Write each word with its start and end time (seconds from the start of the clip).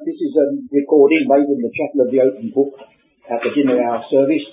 This 0.00 0.16
is 0.16 0.32
a 0.32 0.56
recording 0.72 1.28
made 1.28 1.44
in 1.44 1.60
the 1.60 1.68
Chapel 1.76 2.00
of 2.00 2.08
the 2.08 2.24
Open 2.24 2.48
Book 2.56 2.72
at 3.28 3.44
the 3.44 3.52
dinner 3.52 3.84
hour 3.84 4.00
service. 4.08 4.48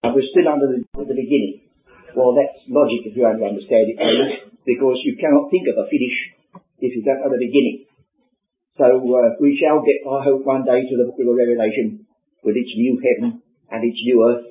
And 0.00 0.16
we're 0.16 0.24
still 0.32 0.48
under 0.48 0.72
the, 0.72 0.80
the 1.04 1.12
beginning. 1.12 1.68
Well, 2.16 2.32
that's 2.32 2.64
logic 2.64 3.04
if 3.04 3.12
you 3.12 3.28
only 3.28 3.44
understand 3.44 3.92
it, 3.92 4.00
because 4.64 5.04
you 5.04 5.20
cannot 5.20 5.52
think 5.52 5.68
of 5.68 5.84
a 5.84 5.86
finish 5.92 6.16
if 6.80 6.96
you 6.96 7.04
don't 7.04 7.20
know 7.20 7.28
the 7.28 7.44
beginning. 7.44 7.92
So 8.80 8.88
uh, 8.88 9.36
we 9.36 9.60
shall 9.60 9.84
get, 9.84 10.00
I 10.00 10.24
hope, 10.24 10.48
one 10.48 10.64
day 10.64 10.80
to 10.80 10.94
the 10.96 11.12
book 11.12 11.20
of 11.20 11.28
Revelation 11.28 12.08
with 12.40 12.56
its 12.56 12.72
new 12.72 12.96
heaven 13.04 13.44
and 13.68 13.80
its 13.84 14.00
new 14.00 14.16
earth, 14.32 14.48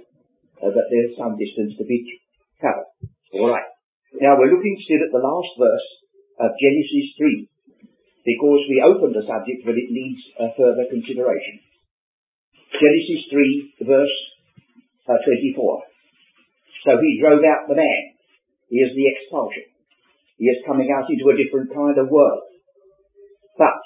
uh, 0.61 0.69
that 0.69 0.87
there's 0.93 1.17
some 1.17 1.41
distance 1.41 1.73
to 1.81 1.89
be 1.89 2.05
covered. 2.61 2.85
All 3.33 3.49
right. 3.49 3.65
Now 4.21 4.37
we're 4.37 4.53
looking 4.53 4.77
still 4.85 5.01
at 5.01 5.09
the 5.09 5.25
last 5.25 5.57
verse 5.57 5.89
of 6.37 6.53
Genesis 6.61 7.17
3 7.17 7.48
because 8.29 8.61
we 8.69 8.85
opened 8.85 9.17
the 9.17 9.25
subject, 9.25 9.65
but 9.65 9.73
it 9.73 9.89
needs 9.89 10.21
a 10.37 10.53
further 10.53 10.85
consideration. 10.85 11.65
Genesis 12.77 13.25
3, 13.33 13.89
verse 13.89 14.17
uh, 15.09 15.17
24. 15.17 15.81
So 16.85 16.91
he 17.01 17.17
drove 17.17 17.41
out 17.41 17.65
the 17.65 17.73
man. 17.73 18.03
Here's 18.69 18.93
the 18.93 19.09
expulsion. 19.09 19.65
He 20.37 20.45
is 20.45 20.61
coming 20.69 20.93
out 20.93 21.09
into 21.09 21.25
a 21.25 21.39
different 21.41 21.73
kind 21.73 21.97
of 21.97 22.13
world. 22.13 22.45
But 23.57 23.81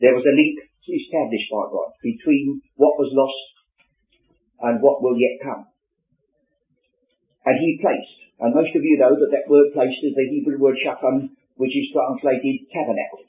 there 0.00 0.16
was 0.16 0.24
a 0.24 0.32
link 0.34 0.64
established 0.88 1.52
by 1.52 1.64
God 1.68 1.92
between 2.00 2.64
what 2.80 2.96
was 2.96 3.12
lost 3.12 3.44
and 4.64 4.80
what 4.80 5.04
will 5.04 5.20
yet 5.20 5.44
come. 5.44 5.68
And 7.44 7.56
he 7.60 7.78
placed, 7.84 8.20
and 8.40 8.56
most 8.56 8.72
of 8.72 8.80
you 8.80 8.96
know 8.96 9.12
that 9.12 9.32
that 9.36 9.52
word 9.52 9.76
placed 9.76 10.00
is 10.00 10.16
the 10.16 10.28
Hebrew 10.32 10.56
word 10.56 10.80
shachan, 10.80 11.36
which 11.60 11.76
is 11.76 11.92
translated 11.92 12.64
tabernacle. 12.72 13.28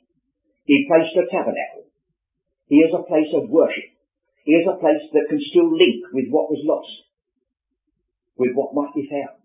He 0.66 0.90
placed 0.90 1.14
a 1.14 1.30
tabernacle. 1.30 1.86
Here's 2.70 2.94
a 2.94 3.06
place 3.06 3.30
of 3.38 3.50
worship. 3.50 3.94
Here's 4.46 4.66
a 4.66 4.82
place 4.82 5.02
that 5.14 5.30
can 5.30 5.42
still 5.42 5.70
link 5.70 6.06
with 6.14 6.30
what 6.30 6.50
was 6.50 6.62
lost, 6.66 6.94
with 8.38 8.54
what 8.54 8.74
might 8.74 8.94
be 8.94 9.10
found. 9.10 9.42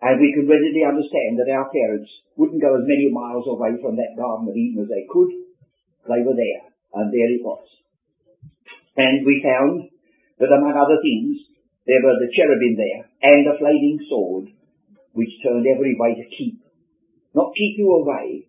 And 0.00 0.20
we 0.20 0.32
can 0.36 0.48
readily 0.48 0.84
understand 0.84 1.40
that 1.40 1.52
our 1.52 1.68
parents 1.72 2.08
wouldn't 2.36 2.60
go 2.60 2.76
as 2.76 2.84
many 2.84 3.08
miles 3.08 3.48
away 3.48 3.76
from 3.80 3.96
that 3.96 4.16
Garden 4.16 4.48
of 4.48 4.56
Eden 4.56 4.84
as 4.84 4.92
they 4.92 5.08
could. 5.08 5.32
They 6.04 6.20
were 6.20 6.36
there, 6.36 6.64
and 7.00 7.08
there 7.08 7.32
it 7.32 7.40
was. 7.40 7.64
And 8.96 9.24
we 9.24 9.40
found 9.40 9.88
that 10.40 10.52
among 10.52 10.76
other 10.76 11.00
things, 11.00 11.40
there 11.88 12.04
were 12.04 12.16
the 12.20 12.32
cherubim 12.36 12.76
there, 12.76 13.08
and 13.24 13.44
a 13.48 13.56
flaming 13.56 14.00
sword, 14.08 14.52
which 15.12 15.40
turned 15.40 15.64
every 15.64 15.96
way 15.96 16.16
to 16.16 16.28
keep. 16.36 16.60
Not 17.32 17.56
keep 17.56 17.80
you 17.80 17.88
away, 17.88 18.43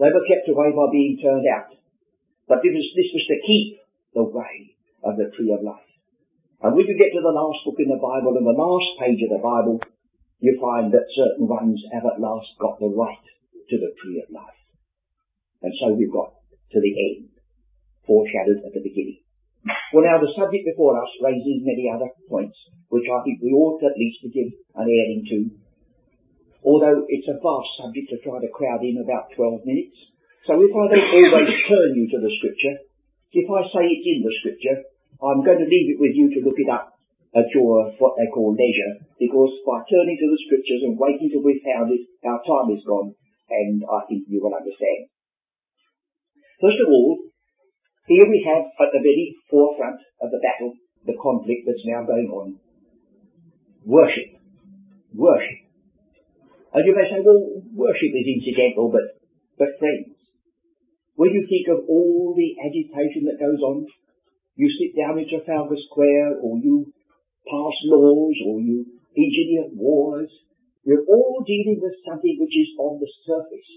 they 0.00 0.08
were 0.08 0.24
kept 0.24 0.48
away 0.48 0.72
by 0.72 0.88
being 0.88 1.20
turned 1.20 1.44
out. 1.44 1.76
But 2.48 2.64
this 2.64 2.72
was, 2.72 2.88
this 2.96 3.12
was 3.12 3.24
to 3.28 3.44
keep 3.44 3.68
the 4.16 4.24
way 4.24 4.74
of 5.04 5.20
the 5.20 5.28
tree 5.36 5.52
of 5.52 5.60
life. 5.60 5.86
And 6.64 6.72
when 6.72 6.88
you 6.88 6.96
get 6.96 7.12
to 7.12 7.20
the 7.20 7.36
last 7.36 7.60
book 7.68 7.76
in 7.76 7.92
the 7.92 8.00
Bible 8.00 8.36
and 8.36 8.48
the 8.48 8.56
last 8.56 8.96
page 8.96 9.20
of 9.28 9.36
the 9.36 9.44
Bible, 9.44 9.76
you 10.40 10.56
find 10.56 10.88
that 10.92 11.12
certain 11.12 11.44
ones 11.44 11.80
have 11.92 12.08
at 12.08 12.20
last 12.20 12.48
got 12.56 12.80
the 12.80 12.88
right 12.88 13.26
to 13.68 13.76
the 13.76 13.92
tree 14.00 14.24
of 14.24 14.32
life. 14.32 14.60
And 15.60 15.72
so 15.76 15.92
we've 15.92 16.12
got 16.12 16.32
to 16.72 16.80
the 16.80 16.94
end, 16.96 17.28
foreshadowed 18.08 18.64
at 18.64 18.72
the 18.72 18.80
beginning. 18.80 19.20
Well 19.92 20.08
now 20.08 20.16
the 20.16 20.32
subject 20.32 20.64
before 20.64 20.96
us 20.96 21.12
raises 21.20 21.60
many 21.60 21.92
other 21.92 22.08
points, 22.24 22.56
which 22.88 23.04
I 23.04 23.20
think 23.20 23.44
we 23.44 23.52
ought 23.52 23.84
at 23.84 24.00
least 24.00 24.24
to 24.24 24.32
give 24.32 24.48
an 24.80 24.88
airing 24.88 25.24
to 25.28 25.59
although 26.64 27.04
it's 27.08 27.28
a 27.28 27.40
vast 27.40 27.70
subject 27.80 28.08
to 28.12 28.18
try 28.20 28.36
to 28.40 28.50
crowd 28.52 28.84
in 28.84 29.00
about 29.00 29.32
12 29.36 29.64
minutes. 29.64 29.96
So 30.44 30.56
if 30.60 30.72
I 30.72 30.84
don't 30.88 31.12
always 31.14 31.50
turn 31.70 31.90
you 31.96 32.06
to 32.12 32.18
the 32.20 32.32
scripture, 32.40 32.76
if 33.32 33.46
I 33.46 33.60
say 33.70 33.84
it's 33.86 34.08
in 34.08 34.20
the 34.26 34.34
scripture, 34.42 34.76
I'm 35.22 35.44
going 35.44 35.60
to 35.60 35.68
leave 35.68 35.88
it 35.94 36.00
with 36.00 36.14
you 36.16 36.32
to 36.34 36.44
look 36.44 36.58
it 36.58 36.70
up 36.72 36.96
at 37.36 37.46
your, 37.54 37.94
what 38.02 38.18
they 38.18 38.26
call 38.34 38.56
leisure, 38.56 39.06
because 39.20 39.52
by 39.62 39.86
turning 39.86 40.18
to 40.18 40.28
the 40.28 40.42
scriptures 40.50 40.82
and 40.82 40.98
waiting 40.98 41.30
till 41.30 41.46
we've 41.46 41.62
found 41.62 41.94
it, 41.94 42.02
our 42.26 42.42
time 42.42 42.74
is 42.74 42.82
gone, 42.82 43.14
and 43.48 43.86
I 43.86 44.02
think 44.10 44.26
you 44.26 44.42
will 44.42 44.56
understand. 44.56 45.06
First 46.58 46.82
of 46.82 46.90
all, 46.90 47.30
here 48.10 48.26
we 48.26 48.42
have 48.50 48.66
at 48.82 48.90
the 48.90 48.98
very 48.98 49.38
forefront 49.46 50.02
of 50.18 50.34
the 50.34 50.42
battle, 50.42 50.74
the 51.06 51.14
conflict 51.22 51.62
that's 51.64 51.86
now 51.86 52.02
going 52.02 52.26
on. 52.34 52.58
Worship. 53.86 54.34
Worship. 55.14 55.69
And 56.70 56.86
you 56.86 56.94
say, 56.94 57.18
well, 57.26 57.42
worship 57.74 58.12
is 58.14 58.26
incidental, 58.30 58.94
but, 58.94 59.18
but 59.58 59.74
friends, 59.82 60.14
when 61.18 61.34
you 61.34 61.42
think 61.50 61.66
of 61.66 61.82
all 61.90 62.32
the 62.38 62.54
agitation 62.62 63.26
that 63.26 63.42
goes 63.42 63.58
on, 63.58 63.86
you 64.54 64.70
sit 64.78 64.94
down 64.94 65.18
in 65.18 65.26
Trafalgar 65.26 65.76
Square, 65.90 66.38
or 66.40 66.58
you 66.62 66.92
pass 67.42 67.76
laws, 67.90 68.36
or 68.46 68.62
you 68.62 68.86
engineer 69.18 69.66
wars, 69.74 70.30
you're 70.86 71.04
all 71.10 71.42
dealing 71.42 71.82
with 71.82 71.96
something 72.06 72.36
which 72.38 72.54
is 72.54 72.70
on 72.78 73.02
the 73.02 73.10
surface, 73.26 73.70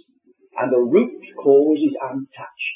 and 0.62 0.70
the 0.70 0.84
root 0.86 1.18
cause 1.42 1.82
is 1.82 1.98
untouched. 1.98 2.76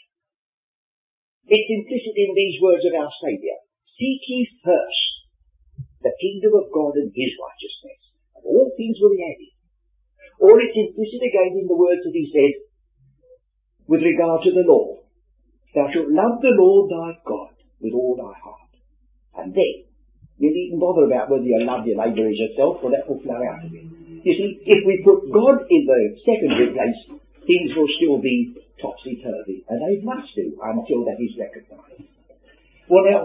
It's 1.47 1.71
implicit 1.71 2.15
in 2.17 2.31
these 2.35 2.57
words 2.59 2.83
of 2.89 2.97
our 2.97 3.11
Saviour. 3.21 3.59
Seek 3.95 4.21
ye 4.27 4.49
first 4.65 5.07
the 6.01 6.13
kingdom 6.19 6.53
of 6.59 6.73
God 6.73 6.99
and 6.99 7.09
his 7.13 7.31
righteousness, 7.39 8.01
and 8.35 8.43
all 8.45 8.69
things 8.75 8.97
will 8.99 9.15
be 9.15 9.23
added. 9.23 9.56
Or 10.39 10.53
it's 10.61 10.77
implicit 10.77 11.21
again 11.21 11.57
in 11.57 11.67
the 11.67 11.77
words 11.77 12.05
that 12.05 12.13
he 12.13 12.29
said 12.29 12.53
with 13.87 14.03
regard 14.03 14.43
to 14.43 14.51
the 14.51 14.67
law. 14.67 15.01
Thou 15.73 15.89
shalt 15.93 16.13
love 16.13 16.41
the 16.41 16.53
Lord 16.53 16.91
thy 16.91 17.17
God 17.25 17.55
with 17.81 17.93
all 17.93 18.15
thy 18.17 18.35
heart. 18.37 18.73
And 19.37 19.53
then, 19.53 19.87
you 20.37 20.49
needn't 20.53 20.81
bother 20.81 21.09
about 21.09 21.29
whether 21.29 21.45
you 21.45 21.57
love 21.65 21.85
your 21.85 21.97
neighbour 21.97 22.29
as 22.29 22.37
yourself, 22.37 22.81
for 22.81 22.93
that 22.93 23.09
will 23.09 23.21
flow 23.21 23.41
out 23.41 23.65
of 23.65 23.73
it. 23.73 23.85
You 24.21 24.33
see, 24.33 24.61
if 24.65 24.81
we 24.85 25.01
put 25.01 25.29
God 25.33 25.65
in 25.69 25.81
the 25.85 26.01
secondary 26.21 26.73
place, 26.73 27.21
things 27.45 27.73
will 27.73 27.89
still 27.97 28.17
be 28.21 28.53
topsy-turvy. 28.81 29.65
And 29.69 29.77
they 29.81 30.03
must 30.05 30.29
do 30.35 30.57
until 30.61 31.05
that 31.05 31.17
is 31.17 31.33
recognised. 31.37 32.05
Well 32.89 33.05
now, 33.09 33.21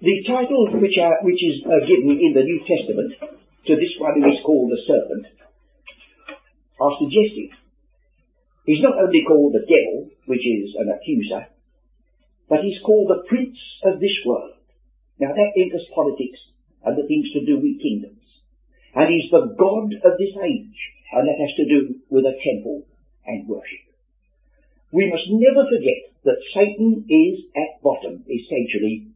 the 0.00 0.16
title 0.28 0.68
which, 0.78 0.96
are, 1.00 1.16
which 1.24 1.42
is 1.42 1.64
uh, 1.64 1.82
given 1.88 2.16
in 2.20 2.32
the 2.36 2.44
New 2.44 2.60
Testament 2.64 3.12
to 3.66 3.72
this 3.74 3.94
one 3.98 4.22
who 4.22 4.30
is 4.30 4.40
called 4.44 4.70
the 4.70 4.80
serpent 4.86 5.26
are 6.80 6.98
suggestive. 6.98 7.52
He's 8.64 8.84
not 8.84 9.00
only 9.00 9.24
called 9.26 9.54
the 9.54 9.66
devil, 9.66 10.10
which 10.26 10.44
is 10.44 10.76
an 10.78 10.92
accuser, 10.92 11.48
but 12.48 12.60
he's 12.60 12.80
called 12.84 13.08
the 13.08 13.24
prince 13.28 13.58
of 13.84 14.00
this 14.00 14.14
world. 14.24 14.60
Now 15.18 15.32
that 15.34 15.56
enters 15.58 15.84
politics 15.94 16.38
and 16.84 16.96
the 16.96 17.08
things 17.08 17.32
to 17.34 17.44
do 17.44 17.58
with 17.58 17.82
kingdoms. 17.82 18.22
And 18.94 19.08
he's 19.08 19.30
the 19.30 19.54
God 19.58 19.88
of 20.04 20.14
this 20.16 20.34
age, 20.36 20.78
and 21.12 21.24
that 21.28 21.40
has 21.40 21.54
to 21.60 21.66
do 21.68 21.80
with 22.08 22.24
a 22.24 22.38
temple 22.40 22.84
and 23.26 23.48
worship. 23.48 23.84
We 24.92 25.10
must 25.10 25.28
never 25.28 25.68
forget 25.68 26.16
that 26.24 26.48
Satan 26.56 27.04
is 27.08 27.44
at 27.52 27.82
bottom, 27.82 28.24
essentially, 28.24 29.12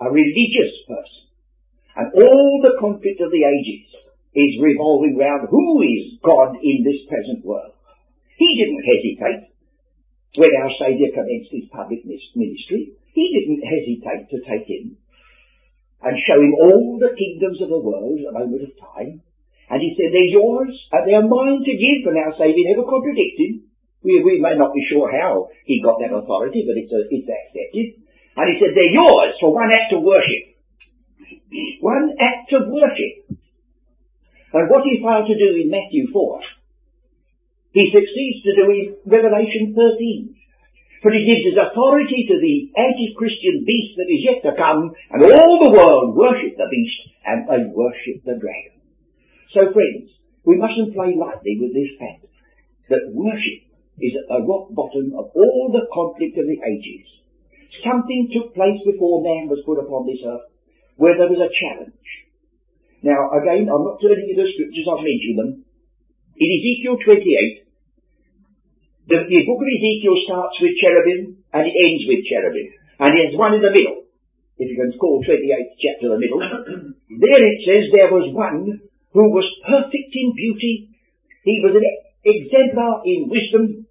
a 0.00 0.12
religious 0.12 0.72
person. 0.84 1.24
And 1.96 2.12
all 2.12 2.60
the 2.60 2.76
conflict 2.76 3.20
of 3.24 3.32
the 3.32 3.44
ages 3.44 3.88
is 4.36 4.60
revolving 4.60 5.16
round 5.16 5.48
who 5.48 5.80
is 5.80 6.20
God 6.20 6.60
in 6.60 6.84
this 6.84 7.00
present 7.08 7.40
world. 7.40 7.72
He 8.36 8.48
didn't 8.60 8.84
hesitate 8.84 9.56
when 10.36 10.52
our 10.60 10.72
Saviour 10.76 11.08
commenced 11.16 11.48
his 11.48 11.72
public 11.72 12.04
ministry. 12.04 12.92
He 13.16 13.24
didn't 13.32 13.64
hesitate 13.64 14.28
to 14.28 14.38
take 14.44 14.68
him 14.68 15.00
and 16.04 16.14
show 16.28 16.36
him 16.36 16.52
all 16.52 17.00
the 17.00 17.16
kingdoms 17.16 17.64
of 17.64 17.72
the 17.72 17.80
world 17.80 18.20
at 18.20 18.28
a 18.28 18.36
moment 18.36 18.68
of 18.68 18.76
time. 18.76 19.24
And 19.72 19.80
he 19.80 19.96
said, 19.96 20.12
they're 20.12 20.36
yours 20.36 20.70
and 20.92 21.02
they're 21.08 21.24
mine 21.24 21.64
to 21.64 21.74
give. 21.74 22.04
And 22.06 22.20
our 22.20 22.36
Saviour 22.36 22.68
never 22.68 22.84
contradicted. 22.84 23.66
We, 24.04 24.20
we 24.22 24.38
may 24.38 24.54
not 24.54 24.76
be 24.76 24.84
sure 24.86 25.08
how 25.10 25.48
he 25.64 25.82
got 25.82 25.98
that 26.04 26.14
authority, 26.14 26.62
but 26.68 26.78
it's, 26.78 26.92
a, 26.92 27.00
it's 27.08 27.26
accepted. 27.26 28.04
And 28.36 28.46
he 28.52 28.54
said, 28.60 28.76
they're 28.76 28.94
yours 28.94 29.34
for 29.40 29.56
one 29.56 29.72
act 29.72 29.96
of 29.96 30.04
worship. 30.04 30.60
One 31.80 32.14
act 32.20 32.52
of 32.52 32.68
worship. 32.68 33.25
And 34.52 34.70
what 34.70 34.86
he 34.86 35.02
failed 35.02 35.26
to 35.26 35.36
do 35.36 35.50
in 35.58 35.72
Matthew 35.72 36.12
4, 36.12 36.40
he 37.74 37.90
succeeds 37.92 38.38
to 38.46 38.52
do 38.56 38.64
in 38.70 38.84
Revelation 39.04 39.74
13. 39.74 40.36
For 41.02 41.12
he 41.12 41.28
gives 41.28 41.44
his 41.44 41.60
authority 41.60 42.24
to 42.26 42.36
the 42.40 42.56
anti-Christian 42.72 43.62
beast 43.68 43.94
that 44.00 44.10
is 44.10 44.26
yet 44.26 44.40
to 44.42 44.58
come, 44.58 44.90
and 45.12 45.20
all 45.22 45.60
the 45.60 45.76
world 45.76 46.16
worship 46.16 46.56
the 46.56 46.66
beast, 46.72 47.00
and 47.22 47.46
they 47.46 47.62
worship 47.68 48.24
the 48.24 48.40
dragon. 48.40 48.80
So 49.52 49.70
friends, 49.70 50.10
we 50.42 50.56
mustn't 50.56 50.96
play 50.96 51.14
lightly 51.14 51.60
with 51.60 51.76
this 51.76 51.94
fact 52.00 52.26
that 52.88 53.12
worship 53.12 53.66
is 54.00 54.14
at 54.18 54.28
the 54.28 54.44
rock 54.46 54.72
bottom 54.72 55.12
of 55.14 55.30
all 55.36 55.70
the 55.70 55.86
conflict 55.92 56.38
of 56.38 56.46
the 56.48 56.60
ages. 56.64 57.06
Something 57.84 58.32
took 58.32 58.54
place 58.56 58.80
before 58.82 59.22
man 59.22 59.52
was 59.52 59.62
put 59.66 59.78
upon 59.78 60.06
this 60.06 60.22
earth 60.24 60.48
where 60.96 61.16
there 61.16 61.28
was 61.28 61.44
a 61.44 61.52
challenge. 61.52 62.08
Now, 63.06 63.30
again, 63.38 63.70
I'm 63.70 63.86
not 63.86 64.02
turning 64.02 64.26
to 64.26 64.34
the 64.34 64.50
scriptures, 64.50 64.90
I've 64.90 65.06
mentioned 65.06 65.38
them. 65.38 65.50
In 66.34 66.48
Ezekiel 66.50 66.98
28, 66.98 67.66
The, 69.06 69.18
the 69.30 69.46
book 69.46 69.62
of 69.62 69.70
Ezekiel 69.70 70.18
starts 70.26 70.58
with 70.58 70.74
cherubim 70.82 71.38
and 71.54 71.62
it 71.62 71.74
ends 71.78 72.02
with 72.10 72.26
cherubim. 72.26 72.66
And 72.98 73.14
there's 73.14 73.38
one 73.38 73.54
in 73.54 73.62
the 73.62 73.70
middle. 73.70 74.10
If 74.58 74.66
you 74.66 74.74
can 74.74 74.90
call 74.98 75.22
28th 75.22 75.78
chapter 75.78 76.10
the 76.10 76.18
middle. 76.18 76.42
there 77.22 77.42
it 77.46 77.58
says 77.62 77.94
there 77.94 78.10
was 78.10 78.26
one 78.34 78.82
who 79.14 79.24
was 79.30 79.46
perfect 79.62 80.10
in 80.10 80.34
beauty. 80.34 80.90
He 81.46 81.62
was 81.62 81.78
an 81.78 81.86
exemplar 82.26 83.06
in 83.06 83.30
wisdom. 83.30 83.86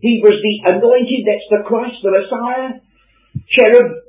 He 0.00 0.24
was 0.24 0.40
the 0.40 0.54
anointed, 0.72 1.22
that's 1.28 1.48
the 1.52 1.68
Christ, 1.68 2.00
the 2.00 2.10
Messiah, 2.16 2.80
cherub, 3.52 4.01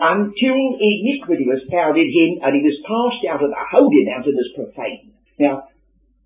until 0.00 0.58
iniquity 0.80 1.46
was 1.46 1.62
found 1.70 1.94
in 1.94 2.08
him 2.10 2.30
and 2.42 2.52
he 2.58 2.62
was 2.66 2.82
cast 2.82 3.22
out 3.30 3.42
of 3.42 3.50
the 3.50 3.64
holy 3.70 4.02
mountain 4.10 4.34
as 4.34 4.54
profane. 4.58 5.14
Now, 5.38 5.70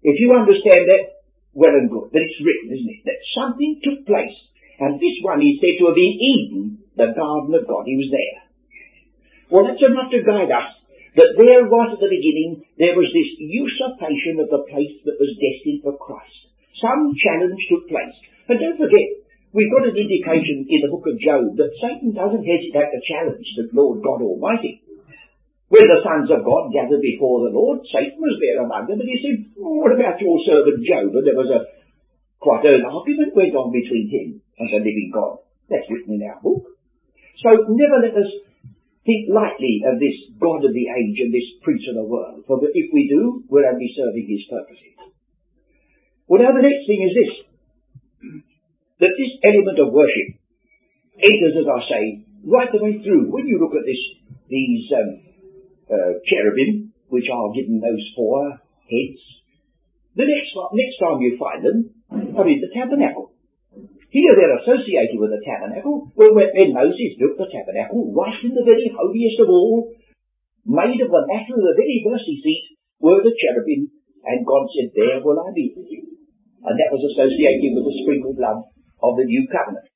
if 0.01 0.17
you 0.17 0.33
understand 0.33 0.89
that, 0.89 1.19
well 1.53 1.75
and 1.75 1.91
good. 1.91 2.09
But 2.13 2.23
it's 2.23 2.41
written, 2.41 2.73
isn't 2.73 2.95
it, 2.97 3.03
that 3.05 3.21
something 3.35 3.81
took 3.85 4.07
place. 4.07 4.37
And 4.79 4.97
this 5.03 5.19
one 5.27 5.43
is 5.43 5.59
said 5.59 5.75
to 5.83 5.91
have 5.91 5.99
been 5.99 6.17
Eden, 6.17 6.87
the 6.95 7.11
garden 7.13 7.53
of 7.53 7.67
God. 7.67 7.85
He 7.85 7.99
was 7.99 8.11
there. 8.15 8.39
Well, 9.51 9.67
that's 9.67 9.83
enough 9.83 10.13
to 10.13 10.23
guide 10.23 10.53
us 10.55 10.79
that 11.19 11.35
there, 11.35 11.67
right 11.67 11.91
at 11.91 11.99
the 11.99 12.15
beginning, 12.15 12.63
there 12.79 12.95
was 12.95 13.11
this 13.11 13.31
usurpation 13.43 14.39
of 14.39 14.53
the 14.55 14.63
place 14.71 15.03
that 15.03 15.19
was 15.19 15.35
destined 15.41 15.83
for 15.83 15.99
Christ. 15.99 16.39
Some 16.79 17.11
challenge 17.19 17.59
took 17.67 17.91
place. 17.91 18.17
And 18.47 18.63
don't 18.63 18.79
forget, 18.79 19.09
we've 19.53 19.73
got 19.73 19.89
an 19.89 19.97
indication 19.97 20.67
in 20.69 20.81
the 20.85 20.93
book 20.93 21.07
of 21.09 21.21
Job 21.21 21.57
that 21.57 21.79
Satan 21.81 22.13
doesn't 22.13 22.45
hesitate 22.45 22.91
to 22.93 23.01
challenge 23.09 23.49
the 23.57 23.69
Lord 23.73 24.05
God 24.05 24.21
Almighty. 24.21 24.85
When 25.69 25.85
the 25.85 26.01
sons 26.01 26.33
of 26.33 26.49
God 26.49 26.73
gathered 26.73 27.05
before 27.05 27.45
the 27.45 27.53
Lord, 27.53 27.85
Satan 27.93 28.17
was 28.17 28.41
there 28.41 28.65
among 28.65 28.89
them, 28.89 29.05
and 29.05 29.09
he 29.09 29.21
said, 29.21 29.37
what 29.61 29.93
about 29.93 30.17
your 30.17 30.41
servant 30.49 30.81
Job? 30.81 31.13
And 31.13 31.27
there 31.29 31.37
was 31.37 31.53
a 31.53 31.61
quite 32.41 32.65
an 32.65 32.87
argument 32.87 33.35
went 33.35 33.53
on 33.53 33.75
between 33.75 34.09
him 34.09 34.29
and 34.59 34.69
the 34.73 34.81
living 34.81 35.11
God. 35.13 35.43
That's 35.69 35.91
written 35.91 36.17
in 36.17 36.25
our 36.25 36.41
book. 36.41 36.65
So 37.45 37.51
never 37.69 37.99
let 38.01 38.17
us 38.17 38.31
think 39.05 39.29
lightly 39.29 39.85
of 39.85 40.01
this 40.01 40.17
God 40.41 40.65
of 40.65 40.73
the 40.73 40.87
age 40.89 41.19
and 41.21 41.33
this 41.33 41.49
prince 41.61 41.85
of 41.93 42.01
the 42.01 42.09
world, 42.09 42.45
for 42.47 42.61
if 42.63 42.89
we 42.93 43.09
do, 43.09 43.45
we're 43.49 43.69
only 43.69 43.89
be 43.89 43.97
serving 43.97 44.27
his 44.29 44.45
purposes. 44.49 44.97
Well 46.29 46.43
now 46.45 46.53
the 46.53 46.65
next 46.65 46.85
thing 46.89 47.01
is 47.05 47.13
this, 47.13 47.33
that 48.99 49.15
this 49.15 49.33
element 49.47 49.79
of 49.79 49.95
worship 49.95 50.39
enters, 51.19 51.55
as 51.59 51.69
I 51.71 51.81
say, 51.87 52.03
right 52.47 52.71
the 52.71 52.83
way 52.83 52.99
through. 53.03 53.31
When 53.31 53.47
you 53.47 53.59
look 53.59 53.75
at 53.75 53.87
this, 53.87 54.03
these 54.51 54.87
um, 54.95 55.09
uh, 55.91 56.13
cherubim, 56.27 56.95
which 57.09 57.27
are 57.31 57.55
given 57.55 57.81
those 57.81 58.05
four 58.15 58.59
heads. 58.91 59.23
The 60.19 60.27
next, 60.27 60.51
next 60.75 60.97
time 60.99 61.23
you 61.23 61.39
find 61.39 61.63
them 61.63 61.79
are 62.11 62.49
in 62.49 62.61
the 62.61 62.75
tabernacle. 62.75 63.33
Here 64.09 64.35
they're 64.35 64.61
associated 64.65 65.21
with 65.21 65.31
the 65.31 65.45
tabernacle. 65.45 66.11
Well, 66.17 66.33
when 66.33 66.73
Moses 66.73 67.21
built 67.21 67.37
the 67.37 67.53
tabernacle, 67.53 68.09
right 68.17 68.41
in 68.41 68.57
the 68.57 68.65
very 68.65 68.89
holiest 68.89 69.39
of 69.45 69.53
all, 69.53 69.93
made 70.65 70.97
of 70.97 71.13
the 71.13 71.25
matter 71.29 71.55
of 71.55 71.63
the 71.63 71.77
very 71.77 72.03
mercy 72.03 72.41
seat, 72.41 72.65
were 72.99 73.21
the 73.21 73.37
cherubim, 73.37 73.93
and 74.25 74.49
God 74.49 74.65
said, 74.75 74.91
There 74.97 75.21
will 75.23 75.39
I 75.39 75.53
be 75.55 75.77
with 75.77 75.87
you. 75.93 76.03
And 76.65 76.75
that 76.75 76.91
was 76.91 77.05
associated 77.15 77.79
with 77.79 77.85
the 77.87 77.97
sprinkled 78.03 78.37
blood 78.41 78.65
of 79.03 79.17
the 79.17 79.25
new 79.25 79.47
covenant. 79.51 79.87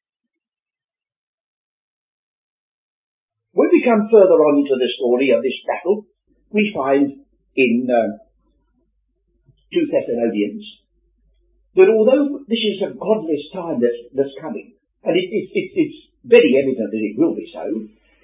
When 3.52 3.68
we 3.68 3.84
come 3.84 4.08
further 4.08 4.40
on 4.40 4.64
into 4.64 4.76
the 4.80 4.90
story 4.96 5.28
of 5.36 5.44
this 5.44 5.58
battle, 5.68 6.08
we 6.50 6.72
find 6.72 7.20
in 7.56 7.84
uh, 7.84 8.16
2 9.72 9.92
Thessalonians 9.92 10.64
that 11.76 11.88
although 11.88 12.44
this 12.48 12.60
is 12.60 12.84
a 12.84 12.96
godless 12.96 13.44
time 13.52 13.80
that's, 13.80 14.02
that's 14.16 14.36
coming, 14.40 14.76
and 15.04 15.16
it, 15.16 15.26
it, 15.28 15.46
it, 15.52 15.68
it's 15.74 15.98
very 16.24 16.52
evident 16.60 16.88
that 16.92 17.04
it 17.04 17.16
will 17.16 17.34
be 17.36 17.48
so, 17.52 17.64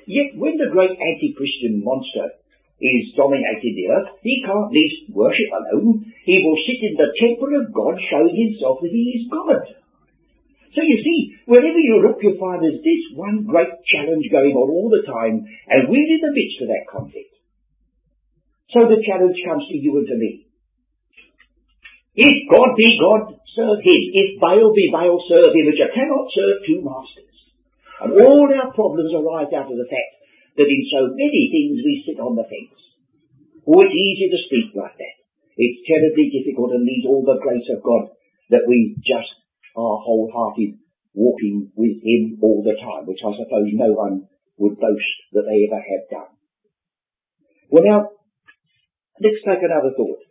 yet 0.08 0.36
when 0.36 0.56
the 0.56 0.72
great 0.72 0.96
anti-Christian 0.96 1.84
monster 1.84 2.38
is 2.78 3.12
dominating 3.18 3.74
the 3.74 3.88
earth, 3.90 4.10
he 4.22 4.44
can't 4.46 4.70
least 4.70 5.10
worship 5.10 5.50
alone. 5.50 6.08
He 6.24 6.38
will 6.40 6.56
sit 6.62 6.80
in 6.88 6.94
the 6.94 7.10
temple 7.18 7.50
of 7.58 7.74
God 7.74 7.98
showing 8.06 8.36
himself 8.36 8.78
that 8.80 8.94
he 8.94 9.04
is 9.18 9.24
God. 9.26 9.60
So 10.76 10.84
you 10.84 10.98
see, 11.00 11.18
wherever 11.48 11.80
you 11.80 12.04
look, 12.04 12.20
you'll 12.20 12.40
find 12.40 12.60
there's 12.60 12.84
this 12.84 13.02
one 13.16 13.48
great 13.48 13.72
challenge 13.88 14.28
going 14.28 14.52
on 14.52 14.68
all 14.68 14.92
the 14.92 15.06
time, 15.08 15.44
and 15.44 15.88
we're 15.88 16.12
in 16.12 16.20
the 16.20 16.34
midst 16.34 16.60
of 16.60 16.68
that 16.68 16.88
conflict. 16.92 17.32
So 18.76 18.84
the 18.84 19.00
challenge 19.00 19.38
comes 19.48 19.64
to 19.64 19.76
you 19.80 19.96
and 19.96 20.06
to 20.06 20.16
me. 20.20 20.44
If 22.18 22.36
God 22.52 22.76
be 22.76 22.90
God, 23.00 23.38
serve 23.56 23.80
Him. 23.80 24.02
If 24.12 24.42
Baal 24.42 24.74
be 24.74 24.92
Baal, 24.92 25.16
serve 25.24 25.54
Him. 25.54 25.72
But 25.72 25.80
you 25.80 25.88
cannot 25.88 26.26
serve 26.34 26.66
two 26.68 26.80
masters. 26.84 27.36
And 28.04 28.10
all 28.20 28.50
our 28.50 28.70
problems 28.76 29.14
arise 29.14 29.54
out 29.56 29.72
of 29.72 29.78
the 29.78 29.88
fact 29.88 30.12
that 30.58 30.68
in 30.68 30.82
so 30.90 31.14
many 31.14 31.42
things 31.48 31.80
we 31.80 32.04
sit 32.04 32.18
on 32.20 32.34
the 32.34 32.44
fence. 32.44 32.76
Oh, 33.64 33.80
it's 33.80 33.94
easy 33.94 34.28
to 34.28 34.40
speak 34.50 34.74
like 34.74 34.98
that. 34.98 35.16
It's 35.56 35.86
terribly 35.86 36.28
difficult 36.30 36.74
and 36.76 36.84
needs 36.84 37.06
all 37.06 37.24
the 37.24 37.40
grace 37.40 37.66
of 37.70 37.82
God 37.82 38.14
that 38.50 38.66
we 38.66 38.98
just 39.02 39.32
are 39.78 40.02
wholehearted, 40.02 40.82
walking 41.14 41.70
with 41.78 42.02
Him 42.02 42.42
all 42.42 42.66
the 42.66 42.74
time, 42.74 43.06
which 43.06 43.22
I 43.22 43.30
suppose 43.38 43.70
no 43.72 43.94
one 43.94 44.26
would 44.58 44.74
boast 44.82 45.16
that 45.32 45.46
they 45.46 45.70
ever 45.70 45.78
have 45.78 46.04
done. 46.10 46.32
Well 47.70 47.86
now, 47.86 48.00
let's 49.22 49.42
take 49.46 49.62
another 49.62 49.94
thought. 49.94 50.22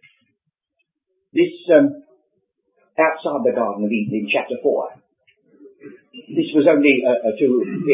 This, 1.31 1.53
um, 1.71 2.03
outside 2.99 3.41
the 3.47 3.55
Garden 3.55 3.87
of 3.87 3.91
Eden 3.91 4.25
in 4.25 4.27
chapter 4.27 4.59
4, 4.59 5.07
this 6.33 6.49
was 6.57 6.65
only 6.65 7.05
uh, 7.05 7.29
uh 7.29 7.35
to 7.37 7.47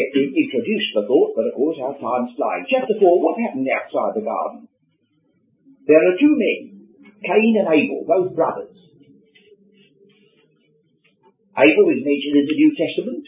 introduce 0.08 0.86
the 0.96 1.04
thought, 1.04 1.36
but 1.36 1.44
of 1.44 1.54
course 1.54 1.76
our 1.76 1.92
time's 2.00 2.32
flying. 2.34 2.64
Chapter 2.66 2.96
4, 2.96 3.04
what 3.20 3.36
happened 3.36 3.68
outside 3.68 4.16
the 4.16 4.24
garden? 4.24 4.66
There 5.84 6.00
are 6.00 6.16
two 6.16 6.32
men, 6.32 6.88
Cain 7.20 7.54
and 7.60 7.68
Abel, 7.68 8.08
both 8.08 8.32
brothers. 8.32 8.72
Abel 11.54 11.86
is 11.94 12.02
mentioned 12.02 12.34
in 12.34 12.46
the 12.50 12.58
New 12.58 12.72
Testament, 12.74 13.24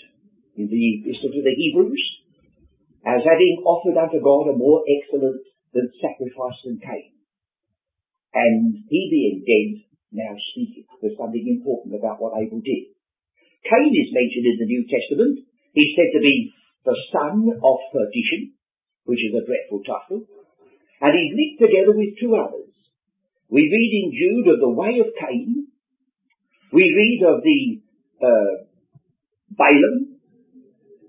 in 0.58 0.66
the 0.66 0.82
Epistle 0.98 1.30
to 1.30 1.42
the 1.46 1.54
Hebrews, 1.54 2.04
as 3.06 3.22
having 3.22 3.62
offered 3.62 3.94
unto 3.94 4.18
God 4.18 4.50
a 4.50 4.58
more 4.58 4.82
excellent 4.82 5.46
than 5.70 5.94
sacrifice 6.02 6.58
than 6.66 6.82
Cain. 6.82 7.14
And 8.34 8.82
he 8.90 9.00
being 9.14 9.46
dead, 9.46 9.68
now 10.10 10.34
speaking. 10.50 10.90
There's 10.98 11.14
something 11.14 11.46
important 11.46 11.94
about 11.94 12.18
what 12.18 12.34
Abel 12.34 12.58
did. 12.58 12.90
Cain 13.62 13.94
is 13.94 14.10
mentioned 14.10 14.46
in 14.50 14.58
the 14.58 14.70
New 14.74 14.82
Testament. 14.90 15.46
He's 15.70 15.94
said 15.94 16.10
to 16.18 16.22
be 16.22 16.50
the 16.82 16.98
son 17.14 17.46
of 17.46 17.78
perdition, 17.94 18.58
which 19.06 19.22
is 19.22 19.38
a 19.38 19.46
dreadful 19.46 19.86
title. 19.86 20.26
And 20.98 21.14
he's 21.14 21.30
linked 21.30 21.62
together 21.62 21.94
with 21.94 22.18
two 22.18 22.34
others. 22.34 22.74
We 23.46 23.70
read 23.70 23.92
in 24.02 24.08
Jude 24.10 24.50
of 24.50 24.58
the 24.58 24.74
way 24.74 24.98
of 24.98 25.14
Cain. 25.14 25.70
We 26.74 26.90
read 26.90 27.22
of 27.22 27.46
the 27.46 27.85
uh, 28.22 28.66
Balaam, 29.50 30.20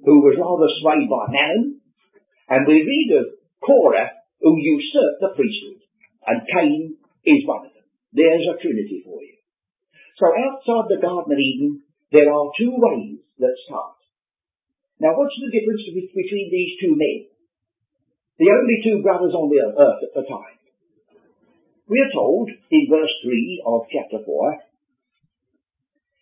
who 0.04 0.24
was 0.24 0.40
rather 0.40 0.70
swayed 0.80 1.10
by 1.10 1.28
Mammon, 1.32 1.82
and 2.50 2.68
we 2.68 2.84
read 2.84 3.10
of 3.20 3.26
Korah, 3.60 4.24
who 4.40 4.56
usurped 4.56 5.20
the 5.20 5.36
priesthood, 5.36 5.84
and 6.28 6.48
Cain 6.48 6.96
is 7.26 7.44
one 7.44 7.66
of 7.68 7.74
them. 7.74 7.88
There's 8.14 8.48
a 8.48 8.60
trinity 8.62 9.04
for 9.04 9.20
you. 9.20 9.36
So 10.16 10.32
outside 10.32 10.88
the 10.90 11.04
Garden 11.04 11.34
of 11.34 11.40
Eden, 11.40 11.84
there 12.12 12.32
are 12.32 12.56
two 12.58 12.72
ways 12.72 13.20
that 13.40 13.56
start. 13.68 14.00
Now 15.00 15.14
what's 15.14 15.36
the 15.38 15.52
difference 15.54 15.84
between 15.94 16.50
these 16.50 16.74
two 16.82 16.96
men? 16.96 17.30
The 18.40 18.50
only 18.54 18.78
two 18.82 19.04
brothers 19.04 19.34
on 19.34 19.50
the 19.50 19.62
earth 19.66 20.02
at 20.02 20.14
the 20.14 20.26
time. 20.26 20.58
We 21.90 22.00
are 22.02 22.14
told 22.14 22.50
in 22.50 22.88
verse 22.90 23.14
3 23.24 23.64
of 23.66 23.88
chapter 23.92 24.24
4 24.24 24.60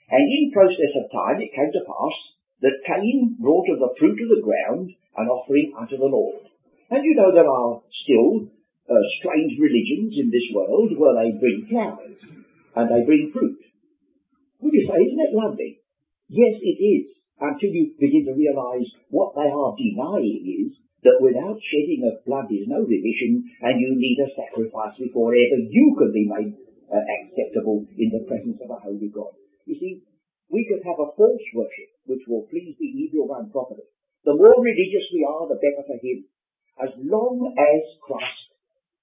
and 0.09 0.23
in 0.23 0.53
process 0.53 0.93
of 1.01 1.11
time 1.11 1.41
it 1.41 1.55
came 1.55 1.71
to 1.73 1.87
pass 1.87 2.15
that 2.61 2.85
Cain 2.85 3.37
brought 3.41 3.67
of 3.69 3.79
the 3.79 3.93
fruit 3.97 4.17
of 4.17 4.29
the 4.29 4.45
ground 4.45 4.89
an 5.17 5.27
offering 5.27 5.73
unto 5.77 5.97
the 5.97 6.11
Lord. 6.11 6.43
And 6.91 7.03
you 7.03 7.15
know 7.15 7.31
there 7.33 7.49
are 7.49 7.81
still 8.03 8.47
uh, 8.85 9.05
strange 9.19 9.57
religions 9.57 10.13
in 10.13 10.29
this 10.29 10.47
world 10.53 10.93
where 10.97 11.15
they 11.17 11.33
bring 11.39 11.65
flowers 11.69 12.19
and 12.75 12.85
they 12.91 13.01
bring 13.05 13.31
fruit. 13.33 13.57
Would 14.61 14.73
you 14.73 14.85
say, 14.87 14.99
isn't 15.01 15.25
it 15.25 15.33
lovely? 15.33 15.81
Yes, 16.29 16.57
it 16.61 16.79
is, 16.81 17.05
until 17.39 17.69
you 17.69 17.93
begin 17.99 18.25
to 18.25 18.37
realize 18.37 18.87
what 19.09 19.35
they 19.35 19.49
are 19.49 19.77
denying 19.77 20.41
is 20.41 20.71
that 21.05 21.21
without 21.21 21.61
shedding 21.61 22.01
of 22.09 22.25
blood 22.25 22.49
is 22.49 22.65
no 22.65 22.81
remission, 22.81 23.45
and 23.61 23.77
you 23.77 23.93
need 23.93 24.17
a 24.25 24.29
sacrifice 24.33 24.97
before 24.97 25.37
ever 25.37 25.59
you 25.69 25.93
can 25.93 26.09
be 26.09 26.25
made 26.25 26.53
uh, 26.89 26.97
acceptable 26.97 27.85
in 27.93 28.09
the 28.09 28.25
presence 28.25 28.57
of 28.57 28.73
a 28.73 28.79
holy 28.81 29.09
God. 29.13 29.37
You 29.65 29.75
see, 29.81 29.93
we 30.49 30.65
could 30.69 30.85
have 30.85 31.01
a 31.01 31.13
false 31.17 31.45
worship 31.53 31.89
which 32.05 32.21
will 32.29 32.45
please 32.49 32.77
the 32.77 32.85
evil 32.85 33.27
one 33.27 33.49
properly. 33.49 33.85
The 34.25 34.37
more 34.37 34.61
religious 34.61 35.05
we 35.13 35.25
are, 35.25 35.49
the 35.49 35.61
better 35.61 35.85
for 35.85 35.97
him. 36.01 36.25
As 36.81 36.91
long 37.01 37.53
as 37.53 37.81
Christ 38.01 38.49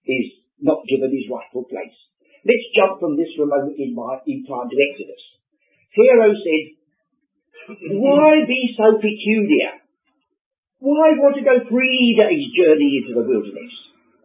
is 0.06 0.42
not 0.62 0.86
given 0.86 1.10
his 1.10 1.30
rightful 1.30 1.66
place. 1.66 1.98
Let's 2.42 2.74
jump 2.74 2.98
from 2.98 3.14
this 3.18 3.30
for 3.34 3.46
a 3.46 3.50
moment 3.50 3.78
in, 3.78 3.94
my, 3.94 4.18
in 4.26 4.42
time 4.46 4.66
to 4.66 4.76
Exodus. 4.78 5.22
Pharaoh 5.94 6.34
said, 6.34 6.64
why 8.02 8.42
be 8.46 8.74
so 8.74 8.98
peculiar? 8.98 9.78
Why 10.82 11.14
want 11.14 11.38
to 11.38 11.46
go 11.46 11.62
three 11.70 12.18
days 12.18 12.42
journey 12.58 12.98
into 12.98 13.14
the 13.14 13.22
wilderness? 13.22 13.70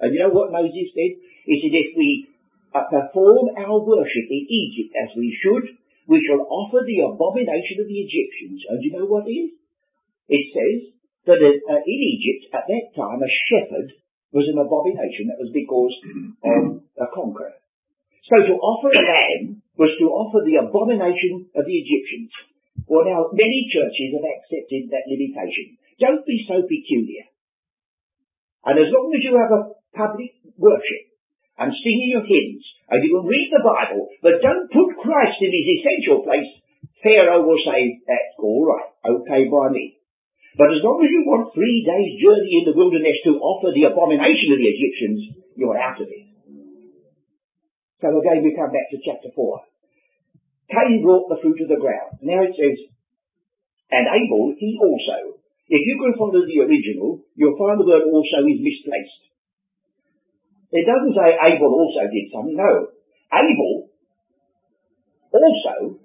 And 0.02 0.14
you 0.14 0.26
know 0.26 0.34
what 0.34 0.50
Moses 0.50 0.90
said? 0.94 1.14
He 1.46 1.62
said, 1.62 1.74
if 1.78 1.90
we 1.94 2.34
uh, 2.74 2.90
perform 2.90 3.54
our 3.54 3.78
worship 3.78 4.26
in 4.30 4.44
Egypt 4.50 4.94
as 4.98 5.14
we 5.14 5.38
should, 5.38 5.77
we 6.08 6.24
shall 6.24 6.40
offer 6.48 6.88
the 6.88 7.04
abomination 7.04 7.84
of 7.84 7.88
the 7.92 8.00
Egyptians. 8.00 8.64
And 8.72 8.80
you 8.80 8.96
know 8.96 9.08
what 9.08 9.28
it 9.28 9.36
is? 9.36 9.52
It 10.32 10.46
says 10.56 10.80
that 11.28 11.40
uh, 11.44 11.84
in 11.84 12.00
Egypt 12.16 12.52
at 12.56 12.68
that 12.68 12.86
time 12.96 13.20
a 13.20 13.32
shepherd 13.52 13.92
was 14.32 14.48
an 14.48 14.60
abomination. 14.60 15.28
That 15.28 15.44
was 15.44 15.52
because 15.52 15.96
of 16.44 16.84
a 16.96 17.08
conqueror. 17.12 17.60
So 18.28 18.36
to 18.40 18.56
offer 18.60 18.92
a 18.92 19.04
lamb 19.04 19.64
was 19.80 19.92
to 20.00 20.08
offer 20.12 20.44
the 20.44 20.60
abomination 20.64 21.48
of 21.56 21.64
the 21.64 21.78
Egyptians. 21.80 22.32
Well 22.88 23.08
now, 23.08 23.32
many 23.36 23.68
churches 23.72 24.16
have 24.16 24.28
accepted 24.28 24.92
that 24.92 25.08
limitation. 25.08 25.80
Don't 26.00 26.24
be 26.28 26.44
so 26.48 26.64
peculiar. 26.64 27.28
And 28.68 28.80
as 28.80 28.92
long 28.92 29.12
as 29.16 29.24
you 29.24 29.36
have 29.36 29.52
a 29.52 29.68
public 29.96 30.36
worship 30.60 31.07
and 31.58 31.74
singing 31.74 32.14
your 32.14 32.26
hymns, 32.26 32.64
and 32.90 33.02
you 33.02 33.18
can 33.18 33.26
read 33.26 33.50
the 33.50 33.66
Bible, 33.66 34.08
but 34.22 34.42
don't 34.42 34.70
put 34.70 35.02
Christ 35.02 35.42
in 35.42 35.52
his 35.52 35.68
essential 35.82 36.22
place, 36.22 36.50
Pharaoh 37.02 37.46
will 37.46 37.62
say, 37.66 38.02
that's 38.06 38.38
all 38.40 38.66
right, 38.66 38.90
okay 39.06 39.50
by 39.50 39.74
me. 39.74 39.98
But 40.58 40.74
as 40.74 40.82
long 40.82 40.98
as 41.06 41.14
you 41.14 41.22
want 41.26 41.54
three 41.54 41.86
days 41.86 42.18
journey 42.18 42.54
in 42.62 42.66
the 42.66 42.78
wilderness 42.78 43.18
to 43.30 43.38
offer 43.38 43.70
the 43.70 43.86
abomination 43.86 44.58
of 44.58 44.60
the 44.62 44.72
Egyptians, 44.74 45.20
you're 45.54 45.78
out 45.78 46.02
of 46.02 46.10
it. 46.10 46.26
So 48.02 48.10
again 48.14 48.42
we 48.42 48.58
come 48.58 48.74
back 48.74 48.90
to 48.90 49.02
chapter 49.06 49.30
4. 49.34 49.62
Cain 50.74 51.06
brought 51.06 51.30
the 51.30 51.42
fruit 51.42 51.62
of 51.62 51.70
the 51.70 51.82
ground. 51.82 52.22
Now 52.26 52.42
it 52.42 52.54
says, 52.58 52.78
and 53.90 54.06
Abel, 54.06 54.54
he 54.58 54.78
also. 54.82 55.40
If 55.70 55.82
you 55.84 55.96
go 56.00 56.12
follow 56.18 56.44
the 56.44 56.64
original, 56.64 57.24
you'll 57.36 57.60
find 57.60 57.80
the 57.80 57.88
word 57.88 58.08
also 58.08 58.40
is 58.48 58.60
misplaced. 58.60 59.22
It 60.72 60.84
doesn't 60.84 61.16
say 61.16 61.30
Abel 61.32 61.72
also 61.72 62.04
did 62.12 62.28
something, 62.32 62.58
no. 62.58 62.92
Abel 63.32 63.88
also 65.32 66.00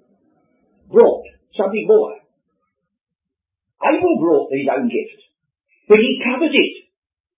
brought 0.91 1.25
something 1.57 1.85
more. 1.87 2.15
Abel 3.83 4.15
brought 4.19 4.47
his 4.55 4.67
own 4.71 4.87
gift, 4.87 5.19
but 5.87 5.99
he 5.99 6.23
covered 6.23 6.55
it. 6.55 6.73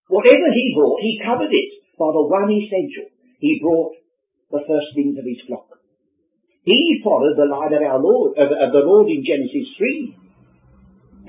Whatever 0.08 0.54
he 0.54 0.78
brought, 0.78 1.02
he 1.02 1.22
covered 1.26 1.50
it 1.50 1.70
by 1.98 2.14
the 2.14 2.26
one 2.30 2.52
essential. 2.54 3.10
He 3.40 3.58
brought 3.62 3.98
the 4.52 4.62
firstlings 4.62 5.18
of 5.18 5.26
his 5.26 5.42
flock. 5.50 5.82
He 6.66 7.02
followed 7.04 7.38
the 7.38 7.50
line 7.50 7.74
of 7.74 7.82
our 7.82 8.02
Lord, 8.02 8.38
of, 8.38 8.50
of 8.50 8.70
the 8.74 8.86
Lord 8.86 9.10
in 9.10 9.26
Genesis 9.26 9.70
3. 9.78 10.18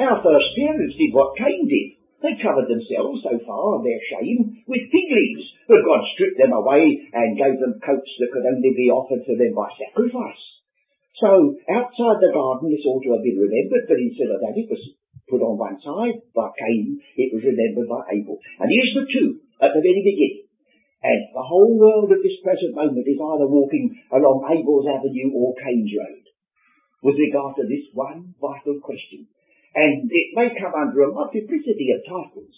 Our 0.01 0.21
first 0.21 0.49
parents 0.61 0.97
did 0.97 1.13
what 1.13 1.37
Cain 1.37 1.65
did. 1.69 1.96
They 2.25 2.41
covered 2.41 2.69
themselves 2.73 3.21
so 3.21 3.37
far 3.45 3.85
their 3.85 4.01
shame 4.09 4.65
with 4.65 4.89
fig 4.89 5.09
leaves, 5.13 5.47
but 5.69 5.85
God 5.85 6.01
stripped 6.17 6.41
them 6.41 6.57
away 6.57 6.85
and 7.13 7.37
gave 7.37 7.61
them 7.61 7.77
coats 7.85 8.13
that 8.19 8.33
could 8.33 8.49
only 8.49 8.73
be 8.73 8.89
offered 8.89 9.21
to 9.21 9.35
them 9.37 9.53
by 9.53 9.69
sacrifice. 9.77 10.45
So 11.21 11.57
outside 11.69 12.19
the 12.21 12.33
garden 12.33 12.73
this 12.73 12.85
ought 12.89 13.05
to 13.05 13.13
have 13.17 13.25
been 13.25 13.41
remembered, 13.41 13.85
but 13.89 14.01
instead 14.01 14.33
of 14.33 14.41
that 14.41 14.57
it 14.57 14.69
was 14.69 14.83
put 15.29 15.45
on 15.45 15.61
one 15.61 15.77
side 15.81 16.17
by 16.33 16.49
Cain, 16.57 17.01
it 17.17 17.33
was 17.37 17.45
remembered 17.45 17.89
by 17.89 18.05
Abel. 18.17 18.41
And 18.61 18.69
here's 18.69 18.95
the 18.97 19.07
two 19.13 19.29
at 19.61 19.73
the 19.77 19.85
very 19.85 20.03
beginning. 20.05 20.49
And 21.05 21.21
the 21.37 21.45
whole 21.45 21.77
world 21.77 22.11
at 22.13 22.25
this 22.25 22.41
present 22.41 22.73
moment 22.73 23.05
is 23.05 23.21
either 23.21 23.47
walking 23.47 23.93
along 24.11 24.49
Abel's 24.49 24.89
Avenue 24.89 25.37
or 25.37 25.53
Cain's 25.61 25.93
Road 25.93 26.25
with 27.05 27.21
regard 27.21 27.55
to 27.61 27.65
this 27.69 27.87
one 27.93 28.35
vital 28.41 28.81
question. 28.81 29.29
And 29.77 30.09
it 30.09 30.29
may 30.33 30.57
come 30.57 30.73
under 30.73 31.05
a 31.05 31.13
multiplicity 31.13 31.93
of 31.93 32.01
titles. 32.09 32.57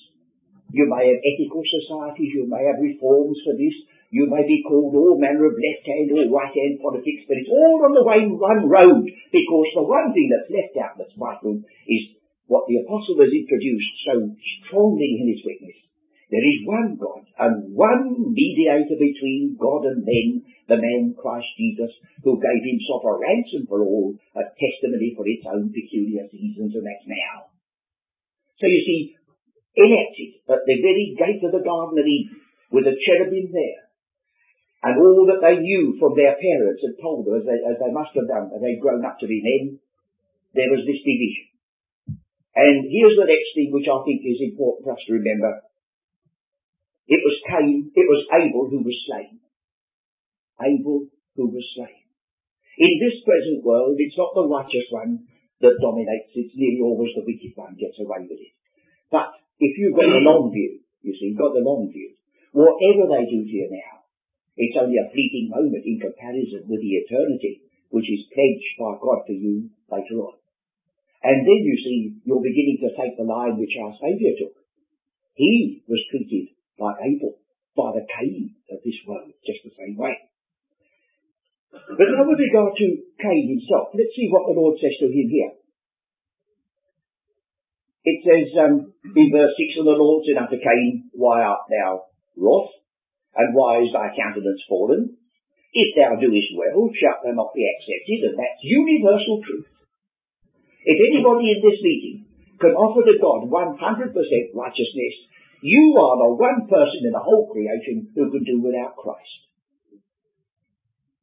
You 0.70 0.86
may 0.86 1.10
have 1.10 1.18
ethical 1.18 1.64
societies, 1.66 2.30
you 2.30 2.46
may 2.46 2.62
have 2.68 2.78
reforms 2.78 3.40
for 3.42 3.58
this, 3.58 3.74
you 4.12 4.28
may 4.28 4.44
be 4.44 4.62
called 4.64 4.94
all 4.94 5.20
manner 5.20 5.48
of 5.48 5.56
left-hand 5.56 6.12
or 6.12 6.28
right-hand 6.28 6.80
politics, 6.80 7.24
but 7.26 7.40
it's 7.40 7.52
all 7.52 7.88
on 7.88 7.92
the 7.96 8.04
way 8.04 8.24
one 8.28 8.68
road, 8.68 9.04
because 9.32 9.68
the 9.74 9.84
one 9.84 10.12
thing 10.12 10.28
that's 10.28 10.52
left 10.52 10.76
out 10.80 10.94
that's 10.96 11.16
vital 11.16 11.60
is 11.88 12.02
what 12.48 12.68
the 12.68 12.80
apostle 12.84 13.20
has 13.20 13.32
introduced 13.32 13.92
so 14.04 14.14
strongly 14.64 15.20
in 15.20 15.28
his 15.32 15.44
witness, 15.44 15.77
there 16.28 16.44
is 16.44 16.68
one 16.68 17.00
God 17.00 17.24
and 17.40 17.72
one 17.72 18.36
mediator 18.36 19.00
between 19.00 19.56
God 19.56 19.88
and 19.88 20.04
men, 20.04 20.44
the 20.68 20.76
man 20.76 21.16
Christ 21.16 21.48
Jesus, 21.56 21.88
who 22.20 22.36
gave 22.36 22.62
himself 22.68 23.00
a 23.08 23.16
ransom 23.16 23.64
for 23.64 23.80
all, 23.80 24.12
a 24.36 24.44
testimony 24.44 25.16
for 25.16 25.24
its 25.24 25.48
own 25.48 25.72
peculiar 25.72 26.28
seasons, 26.28 26.76
and 26.76 26.84
that's 26.84 27.08
now. 27.08 27.48
So 28.60 28.68
you 28.68 28.82
see, 28.84 29.16
enacted 29.80 30.44
at 30.52 30.68
the 30.68 30.78
very 30.84 31.16
gate 31.16 31.40
of 31.48 31.56
the 31.56 31.64
Garden 31.64 31.96
of 31.96 32.04
Eden, 32.04 32.44
with 32.76 32.84
a 32.84 33.00
cherubim 33.08 33.48
there, 33.48 33.88
and 34.84 35.00
all 35.00 35.24
that 35.32 35.40
they 35.40 35.56
knew 35.64 35.96
from 35.96 36.12
their 36.12 36.36
parents 36.36 36.84
had 36.84 37.00
told 37.00 37.24
them, 37.24 37.40
as 37.40 37.48
they, 37.48 37.56
as 37.56 37.80
they 37.80 37.90
must 37.90 38.12
have 38.12 38.28
done, 38.28 38.52
as 38.52 38.60
they'd 38.60 38.84
grown 38.84 39.00
up 39.00 39.16
to 39.18 39.26
be 39.26 39.40
men, 39.40 39.80
there 40.52 40.68
was 40.68 40.84
this 40.84 41.00
division. 41.00 41.48
And 42.52 42.84
here's 42.84 43.16
the 43.16 43.30
next 43.30 43.50
thing 43.56 43.72
which 43.72 43.88
I 43.88 43.96
think 44.04 44.20
is 44.22 44.44
important 44.44 44.84
for 44.84 44.92
us 44.92 45.02
to 45.08 45.16
remember. 45.16 45.64
It 47.08 47.24
was 47.24 47.36
Cain, 47.48 47.88
it 47.96 48.04
was 48.04 48.28
Abel 48.36 48.68
who 48.68 48.84
was 48.84 48.98
slain. 49.08 49.40
Abel 50.60 51.08
who 51.40 51.44
was 51.48 51.64
slain. 51.72 52.04
In 52.76 52.92
this 53.00 53.24
present 53.24 53.64
world, 53.64 53.96
it's 53.96 54.20
not 54.20 54.36
the 54.36 54.44
righteous 54.44 54.86
one 54.92 55.24
that 55.64 55.80
dominates, 55.80 56.36
it's 56.36 56.52
nearly 56.52 56.84
always 56.84 57.16
the 57.16 57.24
wicked 57.24 57.56
one 57.56 57.80
gets 57.80 57.96
away 57.98 58.28
with 58.28 58.38
it. 58.38 58.54
But 59.08 59.34
if 59.56 59.72
you've 59.80 59.96
got 59.96 60.06
the 60.06 60.20
long 60.20 60.52
view, 60.52 60.84
you 61.00 61.16
see, 61.16 61.32
you've 61.32 61.40
got 61.40 61.56
the 61.56 61.64
long 61.64 61.88
view, 61.88 62.12
whatever 62.52 63.08
they 63.08 63.24
do 63.24 63.40
to 63.40 63.54
you 63.56 63.72
now, 63.72 64.04
it's 64.60 64.76
only 64.76 65.00
a 65.00 65.08
fleeting 65.08 65.48
moment 65.48 65.88
in 65.88 65.96
comparison 65.98 66.68
with 66.68 66.84
the 66.84 66.92
eternity 67.02 67.64
which 67.88 68.04
is 68.04 68.28
pledged 68.36 68.74
by 68.76 69.00
God 69.00 69.24
for 69.24 69.32
you 69.32 69.72
later 69.88 70.28
on. 70.28 70.36
And 71.24 71.40
then 71.40 71.60
you 71.64 71.76
see, 71.80 72.20
you're 72.28 72.44
beginning 72.44 72.84
to 72.84 72.92
take 72.94 73.16
the 73.16 73.24
line 73.24 73.56
which 73.56 73.74
our 73.80 73.96
Saviour 73.96 74.36
took. 74.38 74.60
He 75.34 75.82
was 75.88 75.98
treated 76.12 76.57
like 76.78 76.98
Abel, 77.02 77.38
by 77.76 77.92
the 77.94 78.06
Cain 78.06 78.54
of 78.70 78.78
this 78.82 78.98
world, 79.06 79.30
just 79.44 79.62
the 79.66 79.74
same 79.74 79.98
way. 79.98 80.14
But 81.70 82.08
now 82.10 82.24
with 82.24 82.40
regard 82.40 82.72
to 82.78 82.86
Cain 83.20 83.44
himself, 83.50 83.92
let's 83.92 84.14
see 84.16 84.30
what 84.30 84.48
the 84.48 84.56
Lord 84.56 84.78
says 84.80 84.96
to 85.02 85.10
him 85.10 85.28
here. 85.28 85.52
It 88.08 88.18
says 88.24 88.48
um, 88.56 88.94
in 89.04 89.28
verse 89.28 89.52
6, 89.52 89.84
And 89.84 89.88
the 89.90 90.00
Lord 90.00 90.24
said 90.24 90.40
unto 90.40 90.56
Cain, 90.56 91.12
Why 91.12 91.44
art 91.44 91.68
thou 91.68 92.08
wroth? 92.40 92.72
And 93.36 93.52
why 93.52 93.84
is 93.84 93.92
thy 93.92 94.10
countenance 94.16 94.64
fallen? 94.64 95.18
If 95.76 95.92
thou 95.92 96.16
doest 96.16 96.56
well, 96.56 96.88
shalt 96.96 97.20
thou 97.20 97.36
not 97.36 97.52
be 97.52 97.68
accepted, 97.68 98.32
and 98.32 98.36
that's 98.40 98.64
universal 98.64 99.44
truth. 99.44 99.68
If 100.88 100.96
anybody 100.96 101.52
in 101.52 101.60
this 101.60 101.78
meeting 101.84 102.24
can 102.56 102.72
offer 102.72 103.04
to 103.04 103.20
God 103.20 103.44
100% 103.46 103.76
righteousness, 104.56 105.14
you 105.60 105.96
are 105.98 106.16
the 106.22 106.34
one 106.38 106.68
person 106.68 107.02
in 107.06 107.12
the 107.12 107.22
whole 107.22 107.50
creation 107.50 108.10
who 108.14 108.30
can 108.30 108.44
do 108.44 108.62
without 108.62 108.96
Christ. 108.96 109.38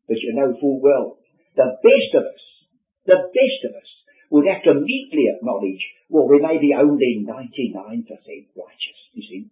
But 0.08 0.22
you 0.22 0.36
know 0.36 0.54
full 0.60 0.82
well, 0.82 1.18
the 1.56 1.80
best 1.82 2.12
of 2.20 2.24
us, 2.28 2.44
the 3.06 3.20
best 3.32 3.60
of 3.70 3.74
us 3.80 3.90
would 4.30 4.48
have 4.48 4.64
to 4.68 4.74
meekly 4.76 5.32
acknowledge, 5.32 5.82
well, 6.10 6.28
we 6.28 6.42
may 6.42 6.58
be 6.58 6.76
only 6.76 7.24
99% 7.26 8.06
righteous, 8.06 9.00
you 9.14 9.24
see. 9.24 9.50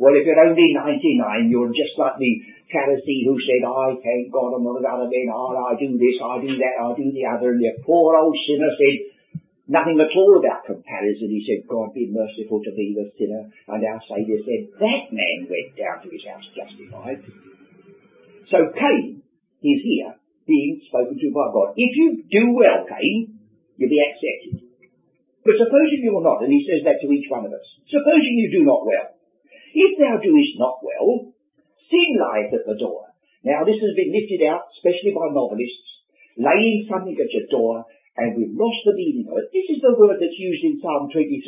Well, 0.00 0.16
if 0.16 0.24
you're 0.24 0.40
only 0.40 0.72
99, 0.72 1.52
you're 1.52 1.76
just 1.76 1.92
like 2.00 2.16
the 2.16 2.32
Pharisee 2.72 3.28
who 3.28 3.36
said, 3.36 3.60
I 3.68 4.00
thank 4.00 4.32
God 4.32 4.56
I'm 4.56 4.64
not 4.64 4.80
another 4.80 5.12
man, 5.12 5.28
I 5.28 5.76
do 5.76 5.92
this, 6.00 6.16
I 6.24 6.40
do 6.40 6.56
that, 6.56 6.76
I 6.80 6.88
do 6.96 7.12
the 7.12 7.28
other, 7.28 7.52
and 7.52 7.60
the 7.60 7.76
poor 7.84 8.16
old 8.16 8.32
sinner 8.48 8.72
said, 8.72 9.09
Nothing 9.70 10.02
at 10.02 10.10
all 10.18 10.34
about 10.34 10.66
comparison. 10.66 11.30
He 11.30 11.46
said, 11.46 11.70
God 11.70 11.94
be 11.94 12.10
merciful 12.10 12.58
to 12.58 12.74
me, 12.74 12.90
the 12.90 13.06
sinner. 13.14 13.46
And 13.70 13.78
our 13.86 14.02
Saviour 14.02 14.42
said, 14.42 14.66
that 14.82 15.14
man 15.14 15.46
went 15.46 15.78
down 15.78 16.02
to 16.02 16.10
his 16.10 16.26
house 16.26 16.42
justified. 16.50 17.22
So 18.50 18.74
Cain 18.74 19.22
is 19.62 19.80
here 19.86 20.18
being 20.50 20.82
spoken 20.90 21.14
to 21.14 21.28
by 21.30 21.54
God. 21.54 21.78
If 21.78 21.94
you 21.94 22.26
do 22.26 22.50
well, 22.50 22.82
Cain, 22.90 23.38
you'll 23.78 23.94
be 23.94 24.02
accepted. 24.02 24.66
But 25.46 25.54
supposing 25.54 26.02
you 26.02 26.18
are 26.18 26.26
not, 26.26 26.42
and 26.42 26.50
he 26.50 26.66
says 26.66 26.82
that 26.82 26.98
to 26.98 27.08
each 27.14 27.30
one 27.30 27.46
of 27.46 27.54
us, 27.54 27.66
supposing 27.86 28.42
you 28.42 28.50
do 28.50 28.66
not 28.66 28.82
well. 28.82 29.14
If 29.70 30.02
thou 30.02 30.18
doest 30.18 30.58
not 30.58 30.82
well, 30.82 31.30
sin 31.86 32.18
lieth 32.18 32.58
at 32.58 32.66
the 32.66 32.74
door. 32.74 33.06
Now 33.46 33.62
this 33.62 33.78
has 33.78 33.94
been 33.94 34.10
lifted 34.10 34.50
out, 34.50 34.66
especially 34.82 35.14
by 35.14 35.30
novelists, 35.30 35.90
laying 36.34 36.90
something 36.90 37.14
at 37.14 37.30
your 37.30 37.46
door 37.46 37.86
and 38.20 38.36
we've 38.36 38.52
lost 38.52 38.84
the 38.84 38.92
meaning 38.92 39.24
of 39.32 39.40
it. 39.40 39.48
This 39.48 39.64
is 39.72 39.80
the 39.80 39.96
word 39.96 40.20
that's 40.20 40.36
used 40.36 40.64
in 40.68 40.76
Psalm 40.84 41.08
23. 41.08 41.40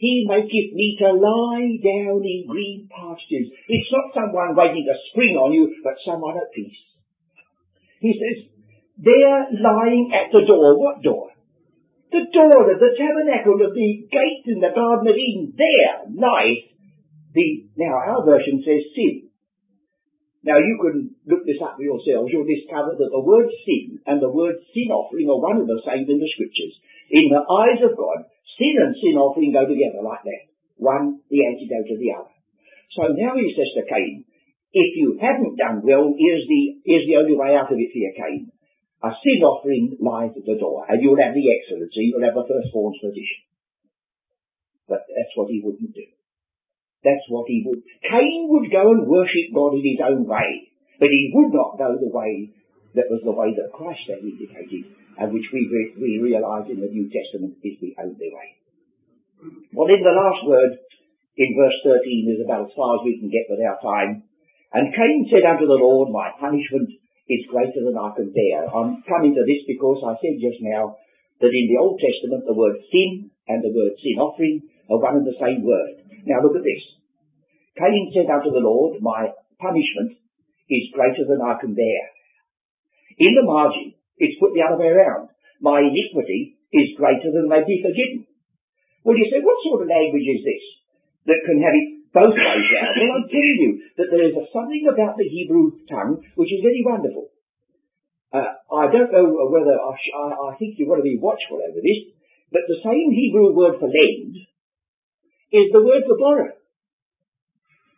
He 0.00 0.24
maketh 0.24 0.72
me 0.72 0.96
to 1.04 1.12
lie 1.12 1.76
down 1.84 2.24
in 2.24 2.48
green 2.48 2.88
pastures. 2.88 3.52
It's 3.68 3.92
not 3.92 4.16
someone 4.16 4.56
waiting 4.56 4.88
to 4.88 4.96
spring 5.12 5.36
on 5.36 5.52
you, 5.52 5.68
but 5.84 6.00
someone 6.00 6.40
at 6.40 6.48
peace. 6.56 6.80
He 8.00 8.16
says, 8.16 8.48
there 8.96 9.52
lying 9.60 10.16
at 10.16 10.32
the 10.32 10.48
door. 10.48 10.80
What 10.80 11.04
door? 11.04 11.28
The 12.08 12.24
door 12.32 12.72
of 12.72 12.78
the 12.80 12.94
tabernacle 12.96 13.60
of 13.60 13.74
the 13.74 13.90
gate 14.08 14.44
in 14.48 14.64
the 14.64 14.72
Garden 14.72 15.08
of 15.10 15.16
Eden. 15.18 15.52
There 15.52 16.08
lies 16.14 16.72
the, 17.34 17.66
now 17.76 17.98
our 17.98 18.24
version 18.24 18.62
says 18.62 18.86
sin. 18.94 19.33
Now 20.44 20.60
you 20.60 20.76
can 20.76 21.16
look 21.24 21.48
this 21.48 21.56
up 21.64 21.80
for 21.80 21.84
yourselves. 21.84 22.28
You'll 22.28 22.44
discover 22.44 22.92
that 22.92 23.10
the 23.10 23.24
word 23.24 23.48
sin 23.64 23.96
and 24.04 24.20
the 24.20 24.28
word 24.28 24.60
sin 24.76 24.92
offering 24.92 25.32
are 25.32 25.40
one 25.40 25.64
and 25.64 25.68
the 25.68 25.80
same 25.88 26.04
in 26.04 26.20
the 26.20 26.30
scriptures. 26.36 26.76
In 27.08 27.32
the 27.32 27.40
eyes 27.40 27.80
of 27.80 27.96
God, 27.96 28.28
sin 28.60 28.76
and 28.76 28.92
sin 29.00 29.16
offering 29.16 29.56
go 29.56 29.64
together 29.64 30.04
like 30.04 30.20
that. 30.20 30.42
One, 30.76 31.24
the 31.32 31.48
antidote 31.48 31.88
of 31.88 31.96
the 31.96 32.12
other. 32.12 32.34
So 32.92 33.08
now 33.16 33.40
he 33.40 33.56
says 33.56 33.72
to 33.72 33.88
Cain, 33.88 34.28
if 34.76 34.90
you 35.00 35.16
haven't 35.16 35.56
done 35.56 35.80
well, 35.80 36.12
here's 36.12 36.44
the, 36.44 36.82
here's 36.84 37.08
the 37.08 37.24
only 37.24 37.38
way 37.40 37.56
out 37.56 37.72
of 37.72 37.80
it 37.80 37.88
for 37.88 38.00
you, 38.04 38.12
Cain. 38.12 38.52
A 39.00 39.16
sin 39.24 39.40
offering 39.40 39.96
lies 39.96 40.36
at 40.36 40.44
the 40.44 40.60
door, 40.60 40.84
and 40.88 41.00
you'll 41.00 41.20
have 41.20 41.32
the 41.32 41.48
excellency, 41.56 42.12
you'll 42.12 42.24
have 42.24 42.36
the 42.36 42.44
firstborn's 42.44 43.00
position. 43.00 43.48
But 44.88 45.08
that's 45.08 45.32
what 45.36 45.48
he 45.48 45.64
wouldn't 45.64 45.94
do. 45.94 46.04
That's 47.04 47.28
what 47.28 47.44
he 47.46 47.62
would. 47.68 47.84
Cain 48.00 48.48
would 48.48 48.72
go 48.72 48.90
and 48.96 49.06
worship 49.06 49.52
God 49.52 49.76
in 49.76 49.84
his 49.84 50.00
own 50.00 50.24
way, 50.24 50.72
but 50.98 51.12
he 51.12 51.30
would 51.36 51.52
not 51.52 51.76
go 51.76 51.92
the 52.00 52.08
way 52.08 52.48
that 52.96 53.12
was 53.12 53.20
the 53.22 53.36
way 53.36 53.52
that 53.52 53.76
Christ 53.76 54.08
had 54.08 54.24
indicated, 54.24 54.88
and 55.20 55.28
which 55.30 55.46
we, 55.52 55.68
re- 55.68 55.94
we 56.00 56.22
realise 56.22 56.70
in 56.70 56.80
the 56.80 56.88
New 56.88 57.10
Testament 57.12 57.60
is 57.60 57.76
the 57.82 57.92
only 58.00 58.30
way. 58.32 58.48
Well, 59.74 59.90
in 59.90 60.00
the 60.00 60.14
last 60.14 60.46
word, 60.46 60.78
in 61.36 61.58
verse 61.58 61.78
13, 61.84 62.38
is 62.38 62.42
about 62.46 62.70
as 62.70 62.76
far 62.78 62.96
as 62.96 63.04
we 63.04 63.18
can 63.18 63.28
get 63.28 63.50
with 63.50 63.60
our 63.60 63.78
time. 63.82 64.24
And 64.72 64.94
Cain 64.94 65.26
said 65.28 65.44
unto 65.44 65.66
the 65.66 65.78
Lord, 65.78 66.14
My 66.14 66.30
punishment 66.38 66.88
is 67.28 67.50
greater 67.50 67.82
than 67.82 67.98
I 67.98 68.14
can 68.14 68.30
bear. 68.30 68.70
I'm 68.70 69.02
coming 69.04 69.34
to 69.34 69.44
this 69.44 69.66
because 69.66 70.00
I 70.06 70.14
said 70.22 70.38
just 70.38 70.62
now 70.62 70.96
that 71.40 71.52
in 71.52 71.66
the 71.68 71.80
Old 71.82 71.98
Testament 71.98 72.46
the 72.46 72.56
word 72.56 72.78
sin 72.88 73.30
and 73.48 73.60
the 73.60 73.74
word 73.74 73.98
sin 73.98 74.16
offering 74.22 74.62
are 74.88 75.00
one 75.00 75.20
and 75.20 75.26
the 75.26 75.40
same 75.40 75.64
word. 75.66 76.03
Now 76.24 76.40
look 76.42 76.56
at 76.56 76.64
this. 76.64 76.82
Cain 77.76 78.12
said 78.14 78.30
unto 78.30 78.50
the 78.50 78.64
Lord, 78.64 79.00
My 79.00 79.32
punishment 79.60 80.16
is 80.70 80.94
greater 80.94 81.28
than 81.28 81.44
I 81.44 81.60
can 81.60 81.74
bear. 81.74 82.02
In 83.18 83.34
the 83.34 83.46
margin, 83.46 83.94
it's 84.18 84.40
put 84.40 84.54
the 84.54 84.64
other 84.64 84.80
way 84.80 84.90
around. 84.90 85.30
My 85.60 85.80
iniquity 85.80 86.58
is 86.72 86.98
greater 86.98 87.30
than 87.30 87.48
may 87.48 87.62
be 87.62 87.82
forgiven. 87.82 88.26
Well, 89.04 89.16
you 89.16 89.28
say, 89.28 89.44
what 89.44 89.60
sort 89.62 89.84
of 89.84 89.92
language 89.92 90.26
is 90.26 90.42
this 90.42 90.64
that 91.28 91.44
can 91.44 91.60
have 91.60 91.76
it 91.76 91.88
both 92.14 92.32
ways. 92.32 92.66
Well, 92.70 93.12
I'm 93.18 93.28
telling 93.28 93.60
you 93.60 93.72
that 93.98 94.08
there 94.08 94.24
is 94.24 94.38
a 94.38 94.46
something 94.54 94.86
about 94.86 95.18
the 95.18 95.28
Hebrew 95.28 95.82
tongue 95.90 96.22
which 96.38 96.52
is 96.52 96.62
very 96.62 96.80
wonderful. 96.86 97.34
Uh, 98.34 98.54
I 98.70 98.90
don't 98.90 99.14
know 99.14 99.46
whether 99.46 99.78
I, 99.78 99.92
sh- 99.94 100.14
I, 100.14 100.26
I, 100.34 100.50
think 100.58 100.74
you 100.74 100.90
want 100.90 100.98
to 100.98 101.06
be 101.06 101.22
watchful 101.22 101.62
over 101.62 101.78
this, 101.78 102.00
but 102.50 102.66
the 102.66 102.82
same 102.82 103.14
Hebrew 103.14 103.54
word 103.54 103.78
for 103.78 103.86
lend 103.86 104.34
is 105.54 105.70
the 105.70 105.82
word 105.86 106.02
for 106.04 106.18
borrow. 106.18 106.50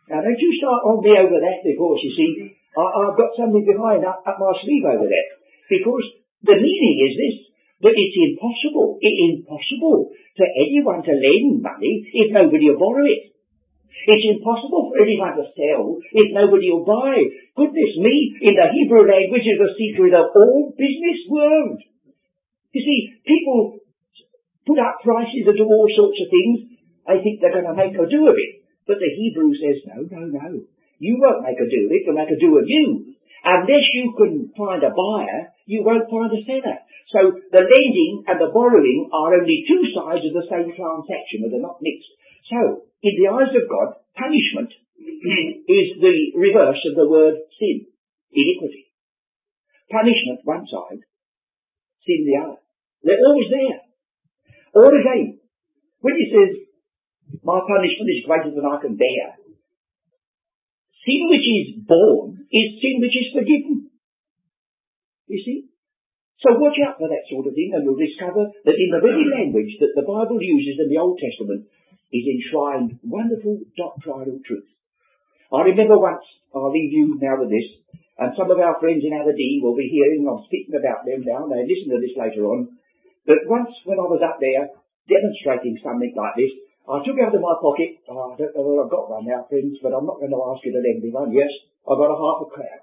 Now, 0.07 0.23
don't 0.23 0.39
you 0.39 0.51
start 0.61 0.81
on 0.87 1.03
me 1.03 1.11
over 1.17 1.37
that 1.41 1.59
because 1.65 1.99
you 2.05 2.11
see, 2.15 2.31
I, 2.77 3.11
have 3.11 3.17
got 3.17 3.35
something 3.35 3.65
behind 3.65 4.05
up, 4.05 4.23
up 4.23 4.37
my 4.39 4.53
sleeve 4.61 4.85
over 4.85 5.03
that. 5.03 5.27
Because 5.67 6.05
the 6.45 6.55
meaning 6.55 6.95
is 7.03 7.13
this, 7.17 7.37
that 7.83 7.97
it's 7.97 8.17
impossible, 8.17 9.01
impossible 9.01 10.13
for 10.37 10.47
anyone 10.47 11.01
to 11.03 11.11
lend 11.11 11.59
money 11.59 12.07
if 12.13 12.31
nobody 12.31 12.71
will 12.71 12.79
borrow 12.79 13.03
it. 13.03 13.35
It's 14.07 14.29
impossible 14.39 14.93
for 14.93 15.03
anyone 15.03 15.35
to 15.35 15.45
sell 15.51 15.99
if 15.99 16.27
nobody 16.31 16.71
will 16.71 16.87
buy. 16.87 17.17
Goodness 17.57 17.93
me, 17.99 18.15
in 18.45 18.53
the 18.55 18.69
Hebrew 18.71 19.03
language 19.03 19.43
is 19.43 19.59
the 19.59 19.73
secret 19.75 20.13
of 20.13 20.31
all 20.31 20.71
business 20.77 21.19
world. 21.27 21.81
You 22.71 22.81
see, 22.85 22.99
people 23.25 23.81
put 24.63 24.79
up 24.79 25.01
prices 25.03 25.49
and 25.49 25.57
do 25.57 25.65
all 25.65 25.89
sorts 25.91 26.19
of 26.21 26.29
things. 26.29 26.66
They 27.07 27.23
think 27.23 27.39
they're 27.39 27.55
going 27.55 27.71
to 27.71 27.77
make 27.77 27.95
a 27.95 28.05
do 28.05 28.27
of 28.27 28.35
it. 28.35 28.67
But 28.83 28.99
the 28.99 29.11
Hebrew 29.11 29.55
says, 29.55 29.83
no, 29.87 30.03
no, 30.07 30.27
no. 30.27 30.49
You 30.99 31.15
won't 31.19 31.43
make 31.43 31.59
a 31.59 31.67
do 31.67 31.87
of 31.87 31.91
it, 31.95 32.03
you'll 32.03 32.19
make 32.19 32.31
a 32.31 32.39
do 32.39 32.59
of 32.59 32.67
you. 32.67 33.15
Unless 33.43 33.85
you 33.95 34.11
can 34.17 34.51
find 34.57 34.83
a 34.83 34.91
buyer, 34.91 35.55
you 35.63 35.83
won't 35.83 36.09
find 36.11 36.31
a 36.35 36.41
seller. 36.43 36.83
So 37.13 37.19
the 37.31 37.63
lending 37.63 38.27
and 38.27 38.39
the 38.39 38.51
borrowing 38.51 39.07
are 39.13 39.39
only 39.39 39.63
two 39.63 39.83
sides 39.95 40.27
of 40.27 40.35
the 40.35 40.47
same 40.51 40.67
transaction, 40.75 41.47
and 41.47 41.51
they're 41.53 41.63
not 41.63 41.79
mixed. 41.79 42.11
So, 42.51 42.87
in 43.03 43.13
the 43.15 43.31
eyes 43.31 43.55
of 43.55 43.69
God, 43.71 44.03
punishment 44.15 44.71
is 44.99 45.87
the 46.03 46.17
reverse 46.35 46.83
of 46.91 46.95
the 46.99 47.07
word 47.07 47.39
sin, 47.55 47.87
iniquity. 48.33 48.91
Punishment, 49.87 50.43
one 50.43 50.67
side, 50.67 50.99
sin, 52.03 52.27
the 52.27 52.35
other. 52.43 52.59
They're 53.03 53.23
always 53.23 53.47
there. 53.47 53.79
Or 54.75 54.91
again, 54.91 55.39
when 56.01 56.15
he 56.19 56.27
says, 56.27 56.66
my 57.47 57.63
punishment 57.63 58.11
is 58.11 58.27
greater 58.27 58.51
than 58.51 58.67
I 58.67 58.83
can 58.83 58.99
bear, 58.99 59.39
sin 61.07 61.31
which 61.31 61.47
is 61.47 61.79
born 61.87 62.43
is 62.51 62.75
sin 62.83 62.99
which 62.99 63.15
is 63.15 63.31
forgiven. 63.31 63.87
You 65.31 65.39
see? 65.39 65.71
So 66.43 66.59
watch 66.59 66.75
out 66.83 66.99
for 66.99 67.07
that 67.07 67.23
sort 67.31 67.47
of 67.47 67.55
thing 67.55 67.71
and 67.71 67.87
you'll 67.87 67.97
discover 67.97 68.51
that 68.51 68.77
in 68.77 68.91
the 68.91 68.99
very 68.99 69.23
language 69.31 69.79
that 69.79 69.95
the 69.95 70.03
Bible 70.03 70.43
uses 70.43 70.75
in 70.83 70.91
the 70.91 70.99
Old 70.99 71.17
Testament, 71.23 71.71
is 72.11 72.23
enshrined 72.23 72.99
wonderful 73.03 73.59
doctrinal 73.75 74.39
truth. 74.47 74.67
I 75.51 75.67
remember 75.67 75.99
once, 75.99 76.23
I'll 76.55 76.71
leave 76.71 76.91
you 76.91 77.19
now 77.19 77.35
with 77.39 77.51
this, 77.51 77.67
and 78.15 78.31
some 78.39 78.47
of 78.47 78.59
our 78.59 78.79
friends 78.79 79.03
in 79.03 79.11
Aberdeen 79.11 79.59
will 79.59 79.75
be 79.75 79.91
hearing, 79.91 80.23
I'm 80.23 80.43
speaking 80.47 80.75
about 80.75 81.03
them 81.03 81.23
now, 81.27 81.47
they 81.51 81.67
listen 81.67 81.91
to 81.91 81.99
this 81.99 82.15
later 82.15 82.47
on, 82.47 82.79
but 83.27 83.43
once 83.47 83.71
when 83.83 83.99
I 83.99 84.07
was 84.07 84.23
up 84.23 84.39
there 84.39 84.71
demonstrating 85.11 85.79
something 85.83 86.15
like 86.15 86.35
this, 86.39 86.51
Uh, 86.87 87.03
I 87.03 87.03
took 87.03 87.19
out 87.19 87.35
of 87.35 87.43
my 87.43 87.55
pocket, 87.59 87.99
oh, 88.07 88.31
I 88.31 88.39
don't 88.39 88.55
know 88.55 88.63
whether 88.63 88.87
I've 88.87 88.95
got 88.95 89.11
one 89.11 89.27
now, 89.27 89.43
friends, 89.51 89.75
but 89.83 89.91
I'm 89.91 90.07
not 90.07 90.23
going 90.23 90.31
to 90.31 90.39
ask 90.47 90.63
you 90.63 90.71
to 90.71 90.79
lend 90.79 91.03
me 91.03 91.11
one. 91.11 91.35
Yes, 91.35 91.51
I've 91.83 91.99
got 91.99 92.15
a 92.15 92.15
half 92.15 92.39
a 92.39 92.47
crown. 92.47 92.81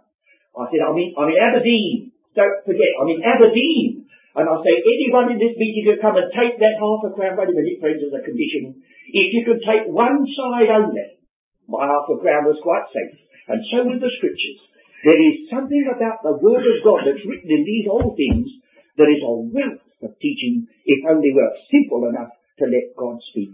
I 0.61 0.69
said, 0.69 0.85
I'm 0.85 0.99
in, 1.01 1.17
I'm 1.17 1.33
in 1.33 1.41
Aberdeen. 1.41 2.13
Don't 2.37 2.61
forget, 2.69 2.93
I'm 3.01 3.09
in 3.09 3.25
Aberdeen. 3.25 4.05
And 4.37 4.45
I 4.45 4.55
say, 4.61 4.75
anyone 4.77 5.33
in 5.33 5.41
this 5.41 5.57
meeting 5.57 5.89
can 5.89 5.99
come 6.05 6.21
and 6.21 6.29
take 6.37 6.61
that 6.61 6.77
half 6.77 7.01
a 7.09 7.11
crown. 7.17 7.41
Wait 7.41 7.49
a 7.49 7.57
minute, 7.57 7.81
friends, 7.81 8.05
as 8.05 8.13
a 8.13 8.21
condition. 8.21 8.85
If 9.09 9.29
you 9.33 9.43
could 9.49 9.65
take 9.65 9.89
one 9.89 10.21
side 10.37 10.69
only, 10.69 11.25
my 11.65 11.89
half 11.89 12.05
a 12.13 12.21
crown 12.21 12.45
was 12.45 12.61
quite 12.61 12.85
safe. 12.93 13.17
And 13.49 13.65
so 13.73 13.89
with 13.89 14.05
the 14.05 14.13
scriptures. 14.21 14.61
There 15.01 15.21
is 15.21 15.49
something 15.49 15.85
about 15.89 16.21
the 16.25 16.37
word 16.45 16.65
of 16.65 16.79
God 16.85 17.09
that's 17.09 17.25
written 17.25 17.49
in 17.49 17.65
these 17.65 17.89
old 17.89 18.17
things 18.17 18.49
that 18.97 19.09
is 19.09 19.21
a 19.21 19.33
wealth 19.33 19.85
of 20.01 20.17
teaching 20.21 20.69
if 20.85 21.01
only 21.09 21.33
we're 21.33 21.57
simple 21.69 22.09
enough 22.09 22.33
to 22.61 22.65
let 22.69 22.97
God 22.97 23.21
speak 23.33 23.53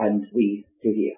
and 0.00 0.26
we 0.34 0.66
to 0.82 0.92
hear. 0.92 1.14